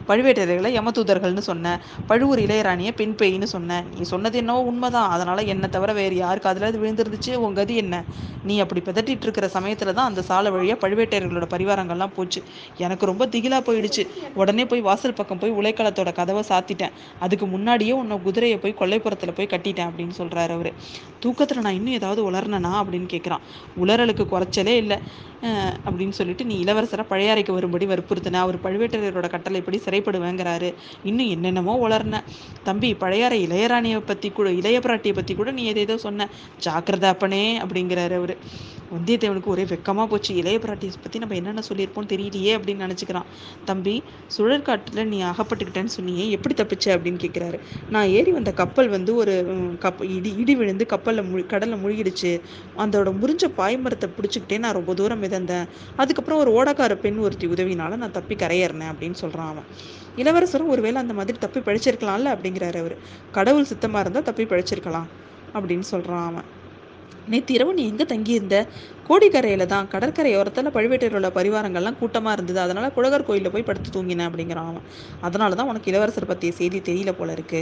பழுவேட்டரையர்களை 0.07 0.69
யமதூதர்கள்னு 0.77 1.43
சொன்னேன் 1.47 1.79
பழுவூர் 2.07 2.39
இளையராணியை 2.39 2.91
பெண் 2.95 3.15
பெய்ன்னு 3.21 3.43
சொன்னேன் 3.43 3.85
நீ 3.95 4.01
சொன்னது 4.01 4.37
என்னவோ 4.37 4.59
உண்மைதான். 4.59 5.09
அதனால் 5.09 5.41
என்னை 5.45 5.69
தவிர 5.69 5.93
வேறு 5.93 6.15
யாருக்கு 6.15 6.49
அதில் 6.49 6.63
அது 6.63 6.79
விழுந்துருந்துச்சு? 6.83 7.35
உன் 7.35 7.53
கதி 7.53 7.75
என்ன? 7.75 8.03
நீ 8.43 8.59
அப்படி 8.59 8.81
பிதட்டிட்டு 8.81 9.25
இருக்கிற 9.27 9.47
சமயத்தில் 9.47 9.93
தான் 9.93 10.05
அந்த 10.05 10.21
சாலை 10.21 10.51
வழியாக 10.51 10.79
பழுவேட்டையர்களோட 10.83 11.47
பரிவாரங்கள்லாம் 11.53 12.13
போச்சு. 12.15 12.43
எனக்கு 12.77 13.05
ரொம்ப 13.05 13.25
திகிலா 13.25 13.59
போயிடுச்சு. 13.69 14.07
உடனே 14.33 14.65
போய் 14.65 14.81
வாசல் 14.81 15.13
பக்கம் 15.13 15.37
போய் 15.37 15.51
உலைக்களத்தோட 15.51 16.13
கதவை 16.13 16.43
சாத்திட்டேன். 16.51 16.95
அதுக்கு 17.19 17.45
முன்னாடியே 17.45 17.91
உன்னை 17.91 18.21
குதிரையை 18.21 18.57
போய் 18.57 18.77
கொல்லைப்புறத்தில் 18.79 19.35
போய் 19.35 19.51
கட்டிட்டேன் 19.55 19.89
அப்படின்னு 19.89 20.15
சொல்கிறாரு 20.21 20.49
அவர். 20.49 20.71
தூக்கத்தில் 21.19 21.59
நான் 21.59 21.73
இன்னும் 21.73 21.93
ஏதாவது 21.93 22.31
உலர்னனா 22.31 22.73
அப்படின்னு 22.81 23.07
கேட்குறான் 23.15 23.43
உலரலுக்கு 23.83 24.25
குறைச்சலே 24.33 24.75
இல்லை. 24.83 24.99
அப்படின்னு 25.87 26.15
சொல்லிட்டு 26.19 26.43
நீ 26.45 26.55
இளவரசரை 26.63 27.03
பழையாறைக்கு 27.09 27.51
வரும்படி 27.57 27.85
வற்புறுத்தின. 27.85 28.41
அவர் 28.45 28.57
பழுவேட்டரையரோட 28.63 29.27
கட்டளைப்படி 29.35 29.79
சிறைப்படுவேங்கிறாரு. 29.85 30.69
இன்னும் 31.03 31.31
என்னென்னமோ 31.35 31.75
வளர்ன 31.85 32.21
தம்பி 32.63 32.89
பழையாறை 33.03 33.39
இளையராணியை 33.47 33.99
பற்றி 34.11 34.31
கூட 34.31 34.49
இளைய 34.51 34.79
பிராட்டியை 34.79 35.15
பற்றி 35.19 35.35
கூட 35.35 35.51
நீ 35.51 35.65
எதை 35.73 35.83
ஏதோ 35.87 35.97
சொன்ன. 36.07 36.29
ஜாக்கிரதா 36.67 37.11
அப்பனே 37.15 37.45
அப்படிங்கிறாரு 37.65 38.17
அவர். 38.21 38.35
வந்தியத்தேவனுக்கு 38.95 39.51
ஒரே 39.53 39.63
வெக்கமாக 39.63 40.07
போச்சு. 40.07 40.35
இளைய 40.35 40.57
பிராட்டியை 40.57 40.93
பற்றி 41.01 41.19
நம்ம 41.19 41.35
என்னென்ன 41.35 41.61
சொல்லியிருப்போம் 41.69 42.09
தெரியலையே 42.13 42.51
அப்படின்னு 42.57 42.83
நினச்சிக்கிறான். 42.85 43.27
தம்பி 43.65 43.95
சுழற்காட்டில் 44.37 45.07
நீ 45.07 45.23
அகப்பட்டுக்கிட்டேன்னு 45.23 45.93
சொன்னியே 45.97 46.29
எப்படி 46.29 46.55
தப்பிச்ச? 46.55 46.85
அப்படின்னு 46.85 47.19
கேட்குறாரு 47.25 47.59
நான் 47.89 48.07
ஏறி 48.07 48.31
வந்த 48.31 48.51
கப்பல் 48.53 48.89
வந்து 48.89 49.15
ஒரு 49.15 49.33
கப் 49.79 50.03
இடி 50.15 50.31
இடி 50.37 50.55
விழுந்து 50.55 50.85
கப்பலில் 50.85 51.23
முழு 51.23 51.45
கடலில் 51.45 51.81
முழுகிடுச்சு. 51.83 52.31
அதோட 52.77 53.11
முறிஞ்ச 53.21 53.43
பாய்மரத்தை 53.57 54.09
பிடிச்சிக்கிட்டே 54.17 54.59
நான் 54.59 54.73
ரொம்ப 54.73 54.93
தூரம் 54.93 55.23
மிதந்தேன். 55.23 55.67
அதுக்கப்புறம் 55.95 56.39
ஒரு 56.39 56.51
ஓடக்கார 56.57 56.95
பெண் 56.95 57.17
ஒருத்தி 57.17 57.47
உதவினால 57.47 57.95
நான் 57.95 58.11
தப்பி 58.11 58.35
கரையேறினேன் 58.35 58.91
அப்படின்னு 58.91 59.19
சொல்கிறான் 59.23 59.47
அவன். 59.47 59.67
இளவரசரும் 60.15 60.67
ஒருவேளை 60.67 61.01
அந்த 61.01 61.13
மாதிரி 61.13 61.37
தப்பி 61.37 61.59
பழிச்சிருக்கலாம்ல? 61.59 62.33
அப்படிங்கிறாரு 62.35 62.79
அவர். 62.79 62.95
கடவுள் 63.31 63.63
சித்தமாக 63.63 63.99
இருந்தால் 63.99 64.23
தப்பி 64.23 64.43
பழிச்சிருக்கலாம் 64.43 65.09
அப்படின்னு 65.53 65.87
சொல்கிறான் 65.93 66.27
அவன். 66.31 66.47
நேற்று 67.31 67.53
இரவு 67.55 67.71
நீ 67.77 67.83
எங்கே 67.91 68.05
தங்கியிருந்த? 68.11 68.57
கோடிக்கரையில் 69.07 69.69
தான். 69.71 69.87
கடற்கரையோரத்தில் 69.93 70.73
பழுவேட்டரையோட 70.75 71.29
பரிவாரங்கள்லாம் 71.37 71.97
கூட்டமாக 71.99 72.35
இருந்தது. 72.37 72.59
அதனால் 72.65 72.93
குழகர் 72.97 73.25
கோயிலில் 73.27 73.53
போய் 73.53 73.67
படுத்து 73.69 73.89
தூங்கினேன் 73.95 74.27
அப்படிங்கிறான் 74.29 74.69
அவன். 74.71 74.85
அதனால 75.27 75.55
தான் 75.59 75.69
உனக்கு 75.71 75.91
இளவரசர் 75.91 76.31
பற்றிய 76.31 76.53
செய்தி 76.59 76.79
தெரியல 76.89 77.11
போல 77.19 77.31
இருக்கு 77.37 77.61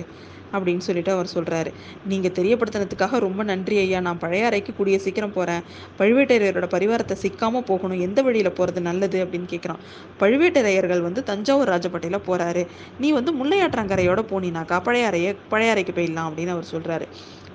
அப்படின்னு 0.56 0.84
சொல்லிட்டு 0.88 1.12
அவர் 1.16 1.32
சொல்கிறாரு 1.34 1.70
நீங்கள் 2.12 2.34
தெரியப்படுத்தினதுக்காக 2.40 3.20
ரொம்ப 3.26 3.44
நன்றி 3.52 3.76
ஐயா. 3.84 4.00
நான் 4.08 4.22
பழைய 4.24 4.50
அறைக்கு 4.50 4.72
கூடிய 4.80 4.98
சீக்கிரம் 5.06 5.36
போகிறேன் 5.38 5.64
பழுவேட்டரையரோட 6.00 6.68
பரிவாரத்தை 6.76 7.18
சிக்காமல் 7.24 7.68
போகணும். 7.72 8.04
எந்த 8.08 8.22
வழியில் 8.28 8.56
போகிறது 8.60 8.82
நல்லது 8.90 9.20
அப்படின்னு 9.26 9.50
கேட்குறான் 9.54 9.82
பழுவேட்டரையர்கள் 10.22 11.02
வந்து 11.08 11.24
தஞ்சாவூர் 11.32 11.74
ராஜபட்டையில் 11.74 12.26
போகிறாரு 12.30 12.64
நீ 13.00 13.10
வந்து 13.20 13.34
முல்லையாற்றங்கரையோட 13.42 14.24
போனினாக்கா 14.34 14.80
பழைய 14.90 15.10
அறையை 15.12 15.34
பழைய 15.54 15.74
அறைக்கு 15.76 15.96
போயிடலாம் 16.00 16.30
அப்படின்னு 16.32 16.56
அவர் 16.58 16.72
சொல்கிறாரு 16.74 17.08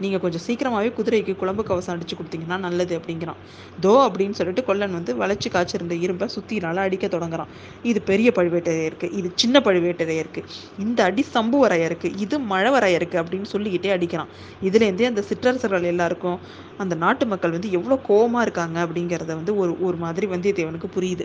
நீங்கள் 0.04 0.22
கொஞ்சம் 0.24 0.44
சீக்கிரமாகவே 0.46 0.90
குதிரைக்கு 0.98 1.32
குழம்பு 1.40 1.62
கவசம் 1.68 1.94
அடித்து 1.94 2.16
கொடுத்தீங்கன்னா 2.16 2.58
நல்லது 2.66 2.94
அப்படிங்கிறான். 2.98 3.40
தோ 3.84 3.92
அப்படின்னு 4.06 4.38
சொல்லிட்டு 4.40 4.64
கொல்லன் 4.68 4.96
வந்து 4.98 5.14
வளைச்சு 5.22 5.48
காய்ச்சிருந்த 5.54 5.96
இரும்பை 6.04 6.28
சுத்தினால 6.36 6.84
அடிக்க 6.86 7.06
தொடங்குறான். 7.16 7.50
இது 7.90 8.00
பெரிய 8.10 8.30
பழுவேட்டரையருக்கு 8.38 9.10
இது 9.20 9.30
சின்ன 9.42 9.62
பழுவேட்டரையருக்கு 9.68 10.42
இந்த 10.84 11.00
அடி 11.08 11.24
சம்புவரையருக்கு 11.36 12.10
இது 12.26 12.38
மழவரையருக்கு 12.52 13.18
அப்படின்னு 13.22 13.50
சொல்லிக்கிட்டே 13.54 13.92
அடிக்கிறான். 13.96 14.32
இதுலேருந்தே 14.68 15.08
அந்த 15.12 15.24
சிற்றரசர்கள் 15.30 15.90
எல்லாருக்கும் 15.94 16.38
அந்த 16.82 16.94
நாட்டு 17.04 17.24
மக்கள் 17.32 17.56
வந்து 17.56 17.70
எவ்வளோ 17.78 17.96
கோபமாக 18.10 18.44
இருக்காங்க 18.46 18.78
அப்படிங்கிறத 18.86 19.32
வந்து 19.40 19.54
ஒரு 19.62 19.72
ஒரு 19.88 19.96
மாதிரி 20.04 20.26
வந்தியத்தேவனுக்கு 20.34 20.88
புரியுது. 20.96 21.24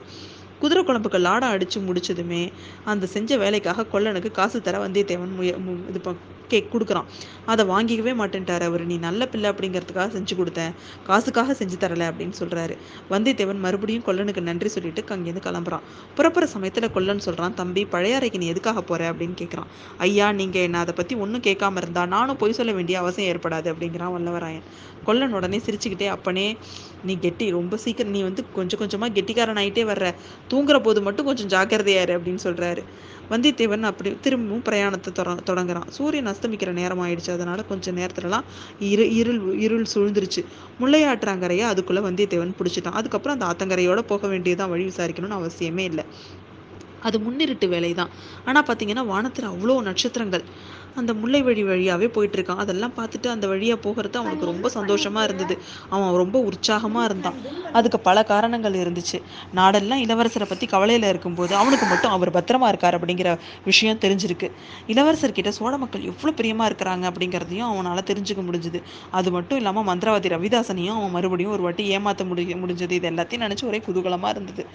குதிரை 0.66 0.84
குழம்புக்கு 0.84 1.26
லாடம் 1.28 1.56
அடித்து 1.56 1.80
முடிச்சதுமே 1.88 2.44
அந்த 2.94 3.06
செஞ்ச 3.16 3.38
வேலைக்காக 3.46 3.90
கொல்லனுக்கு 3.96 4.32
காசு 4.40 4.60
தர 4.70 4.86
வந்தியத்தேவன் 4.86 5.36
முய 5.40 5.52
இது 5.92 6.02
கேக் 6.52 6.68
கொடுக்குறான். 6.74 7.08
அதை 7.52 7.64
வாங்கிக்கவே 7.72 8.12
மாட்டேன்ட்டார் 8.20 8.64
அவர். 8.68 8.84
நீ 8.90 8.96
நல்ல 9.06 9.22
பிள்ளை 9.32 9.48
அப்படிங்கிறதுக்காக 9.52 10.10
செஞ்சு 10.16 10.34
கொடுத்தேன். 10.40 10.74
காசுக்காக 11.08 11.56
செஞ்சு 11.60 11.78
தரல 11.84 12.04
அப்படின்னு 12.10 12.36
சொல்கிறாரு 12.42 12.76
வந்தியத்தேவன் 13.14 13.64
மறுபடியும் 13.64 14.06
கொல்லனுக்கு 14.08 14.42
நன்றி 14.50 14.70
சொல்லிட்டு 14.76 15.04
அங்கேருந்து 15.16 15.44
கிளம்புறான். 15.48 15.86
புறப்புற 16.18 16.48
சமயத்தில் 16.54 16.94
கொல்லன் 16.98 17.24
சொல்கிறான் 17.28 17.58
தம்பி 17.62 17.84
பழையாறைக்கு 17.94 18.42
நீ 18.44 18.50
எதுக்காக 18.54 18.84
போகிற 18.90 19.08
அப்படின்னு 19.14 19.38
கேட்குறான் 19.42 19.72
ஐயா 20.08 20.28
நீங்கள் 20.42 20.66
என்ன 20.68 20.84
அதை 20.86 20.96
பற்றி 21.00 21.16
ஒன்றும் 21.26 21.46
கேட்காம 21.48 21.82
இருந்தா 21.84 22.04
நானும் 22.16 22.40
பொய் 22.44 22.58
சொல்ல 22.60 22.74
வேண்டிய 22.80 22.98
அவசியம் 23.04 23.30
ஏற்படாது 23.32 23.70
அப்படிங்கிறான் 23.74 24.14
வல்லவராயன். 24.18 24.68
கொல்லன் 25.08 25.36
உடனே 25.40 25.58
சிரிச்சுக்கிட்டே 25.66 26.08
அப்பனே 26.14 26.46
நீ 27.08 27.14
கெட்டி 27.26 27.48
ரொம்ப 27.56 27.78
சீக்கிரம் 27.82 28.14
நீ 28.16 28.22
வந்து 28.28 28.44
கொஞ்சம் 28.56 28.80
கொஞ்சமாக 28.82 29.14
கெட்டிக்காரன் 29.18 29.60
ஆகிட்டே 29.64 29.84
வர்ற. 29.90 30.06
தூங்குற 30.56 30.80
போது 30.88 31.02
மட்டும் 31.08 31.30
கொஞ்சம் 31.32 31.54
ஜாக்கிரதையாரு 31.56 32.14
அப்படின்னு 32.18 32.44
சொல்கிறாரு 32.48 32.84
வந்தியத்தேவன் 33.32 33.88
அப்படி 33.90 34.10
திரும்பவும் 34.26 34.64
பிரயாணத்தை 34.66 35.12
தொட 35.12 35.30
தொடங்குறான். 35.50 35.88
சூரியன் 35.90 36.30
அஸ்தமிக்கிற 36.32 36.72
நேரம் 36.80 37.02
ஆயிடுச்சு. 37.06 37.32
அதனால 37.36 37.64
கொஞ்சம் 37.70 37.98
நேரத்துலலாம் 38.00 38.46
இரு 38.90 39.06
இருள் 39.20 39.40
இருள் 39.66 39.88
சூழ்ந்துருச்சு. 39.94 40.42
முள்ளையாற்றாங்கரையை 40.82 41.66
அதுக்குள்ளே 41.72 42.04
வந்தியத்தேவன் 42.08 42.56
பிடிச்சிட்டான். 42.60 42.98
அதுக்கப்புறம் 43.00 43.38
அந்த 43.38 43.48
ஆத்தங்கரையோட 43.52 44.02
போக 44.12 44.28
வேண்டியதான் 44.28 44.72
வழி 44.74 44.86
விசாரிக்கணும்னு 44.92 45.40
அவசியமே 45.42 45.86
இல்லை. 45.92 46.06
அது 47.08 47.18
முன்னிருட்டு 47.26 47.68
வேலை 47.74 47.90
தான் 47.94 48.14
ஆனால் 48.50 48.68
பார்த்தீங்கன்னா 48.68 49.04
வானத்தில் 49.14 49.52
அவ்வளோ 49.54 49.76
நட்சத்திரங்கள். 49.90 50.46
அந்த 51.00 51.12
முல்லை 51.22 51.42
வழி 51.48 51.64
வழியாகவே 51.70 52.08
போயிட்டுருக்கான். 52.16 52.62
அதெல்லாம் 52.64 52.94
பார்த்துட்டு 52.98 53.28
அந்த 53.34 53.46
வழியாக 53.52 53.80
போகிறது 53.86 54.18
அவனுக்கு 54.22 54.46
ரொம்ப 54.52 54.70
சந்தோஷமாக 54.76 55.24
இருந்தது. 55.28 55.56
அவன் 55.94 56.20
ரொம்ப 56.24 56.40
உற்சாகமாக 56.50 57.06
இருந்தான். 57.10 57.38
அதுக்கு 57.80 58.00
பல 58.08 58.18
காரணங்கள் 58.32 58.76
இருந்துச்சு. 58.84 59.18
நாடெல்லாம் 59.60 60.02
இளவரசரை 60.06 60.48
பற்றி 60.52 60.68
கவலையில் 60.76 61.08
இருக்கும்போது 61.12 61.54
அவனுக்கு 61.62 61.88
மட்டும் 61.94 62.14
அவர் 62.18 62.32
பத்திரமா 62.38 62.70
இருக்கார் 62.74 62.98
அப்படிங்கிற 63.00 63.30
விஷயம் 63.70 64.00
தெரிஞ்சிருக்கு. 64.06 64.50
இளவரசர்கிட்ட 64.94 65.54
சோழ 65.60 65.74
மக்கள் 65.84 66.08
எவ்வளோ 66.12 66.34
பிரியமாக 66.40 66.70
இருக்கிறாங்க 66.72 67.06
அப்படிங்கிறதையும் 67.12 67.70
அவனால் 67.72 68.04
தெரிஞ்சுக்க 68.12 68.44
முடிஞ்சுது. 68.50 68.82
அது 69.20 69.30
மட்டும் 69.38 69.60
இல்லாமல் 69.62 69.88
மந்திரவாதி 69.90 70.34
ரவிதாசனையும் 70.36 70.98
அவன் 71.00 71.14
மறுபடியும் 71.18 71.54
ஒரு 71.58 71.66
வாட்டி 71.68 71.84
ஏமாற்ற 71.98 72.26
முடி 72.32 72.46
முடிஞ்சது. 72.64 72.94
இது 73.00 73.10
எல்லாத்தையும் 73.12 73.46
நினச்சி 73.46 73.66
ஒரே 73.72 73.82
குதூகலமாக 73.88 74.34
இருந்தது. 74.36 74.66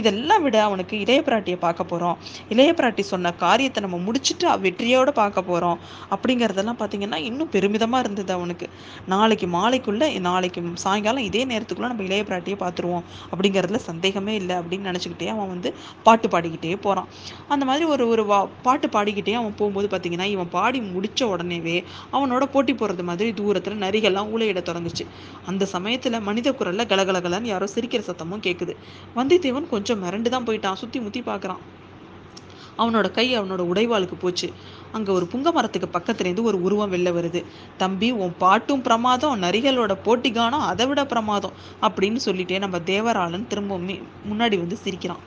இதெல்லாம் 0.00 0.42
விட 0.46 0.56
அவனுக்கு 0.68 0.94
இளைய 1.04 1.20
பிராட்டியை 1.28 1.58
பார்க்க 1.66 1.90
போகிறோம் 1.92 2.16
இளைய 2.54 2.72
பிராட்டி 2.80 3.04
சொன்ன 3.12 3.34
காரியத்தை 3.44 3.80
நம்ம 3.86 4.00
முடிச்சுட்டு 4.06 4.58
வெற்றியோடு 4.66 5.12
பார்க்க 5.22 5.48
போகிறோம் 5.50 5.62
போகிறோம் 5.64 5.80
அப்படிங்கிறதெல்லாம் 6.14 6.80
பார்த்தீங்கன்னா 6.80 7.20
இன்னும் 7.28 7.50
பெருமிதமாக 7.54 8.02
இருந்தது 8.04 8.32
அவனுக்கு. 8.38 8.66
நாளைக்கு 9.12 9.46
மாலைக்குள்ளே 9.56 10.06
நாளைக்கு 10.26 10.60
சாயங்காலம் 10.84 11.26
இதே 11.28 11.42
நேரத்துக்குள்ளே 11.50 11.90
நம்ம 11.92 12.04
இளைய 12.08 12.22
பிராட்டியை 12.30 12.56
பார்த்துருவோம் 12.62 13.04
அப்படிங்கிறதுல 13.32 13.80
சந்தேகமே 13.88 14.34
இல்லை 14.40 14.54
அப்படின்னு 14.60 14.88
நினச்சிக்கிட்டே 14.90 15.28
அவன் 15.34 15.50
வந்து 15.54 15.70
பாட்டு 16.06 16.28
பாடிக்கிட்டே 16.28 16.72
போகிறான் 16.86 17.08
அந்த 17.54 17.64
மாதிரி 17.70 17.84
ஒரு 17.94 18.04
ஒரு 18.08 18.24
வா 18.30 18.38
பாட்டு 18.66 18.88
பாடிக்கிட்டே 18.88 19.34
அவன் 19.40 19.56
போகும்போது 19.60 19.88
பார்த்தீங்கன்னா 19.92 20.28
இவன் 20.34 20.50
பாடி 20.56 20.80
முடித்த 20.94 21.26
உடனேவே 21.26 21.76
அவனோட 22.12 22.44
போட்டி 22.54 22.74
போகிறது 22.74 23.04
மாதிரி 23.10 23.30
தூரத்தில் 23.40 23.82
நரிகள்லாம் 23.84 24.30
ஊழையிட 24.34 24.62
தொடங்குச்சு. 24.70 25.06
அந்த 25.46 25.64
சமயத்தில் 25.74 26.20
மனித 26.20 26.48
குரலில் 26.52 26.90
கலகலகலன்னு 26.92 27.52
யாரோ 27.52 27.68
சிரிக்கிற 27.74 28.02
சத்தமும் 28.10 28.44
கேட்குது 28.48 28.74
வந்தியத்தேவன் 29.16 29.72
கொஞ்சம் 29.74 30.02
மிரண்டு 30.04 30.28
தான் 30.28 30.46
போயிட்டான். 30.48 30.80
சுற்றி 30.82 31.00
முற்றி 31.00 31.22
பார்க்குறான் 31.30 31.62
அவனோட 32.78 33.10
கை 33.10 33.26
அவனோட 33.38 33.62
உடைவாளுக்கு 33.72 34.16
போச்சு. 34.20 34.48
அங்கே 34.92 35.10
ஒரு 35.12 35.26
புங்க 35.32 35.48
மரத்துக்கு 35.52 35.88
பக்கத்துலேருந்து 35.96 36.48
ஒரு 36.50 36.58
உருவம் 36.62 36.92
வெளில 36.92 37.10
வருது. 37.18 37.40
தம்பி 37.76 38.08
உன் 38.22 38.34
பாட்டும் 38.38 38.82
பிரமாதம் 38.82 39.42
நரிகளோட 39.42 39.94
போட்டி 40.02 40.32
கானம் 40.32 40.66
அதை 40.70 40.86
விட 40.86 41.04
பிரமாதம் 41.12 41.56
அப்படின்னு 41.88 42.20
சொல்லிட்டே 42.26 42.58
நம்ம 42.58 42.80
தேவராளன் 42.92 43.46
திரும்ப 43.46 43.78
முன்னாடி 44.30 44.58
வந்து 44.64 44.78
சிரிக்கிறான். 44.84 45.22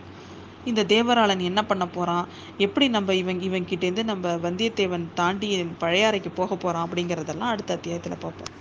இந்த 0.70 0.82
தேவராளன் 0.84 1.42
என்ன 1.50 1.62
பண்ண 1.66 1.84
போகிறான் 1.88 2.26
எப்படி 2.66 2.86
நம்ம 2.96 3.14
இவன் 3.22 3.42
இவன் 3.48 3.68
கிட்டேருந்து 3.70 4.04
நம்ம 4.04 4.36
வந்தியத்தேவன் 4.46 5.06
தாண்டி 5.20 5.50
பழையாறைக்கு 5.84 6.32
போக 6.40 6.56
போகிறான் 6.56 6.88
அப்படிங்கிறதெல்லாம் 6.88 7.54
அடுத்த 7.54 7.78
அத்தியாயத்தில் 7.78 8.22
பார்ப்போம். 8.26 8.54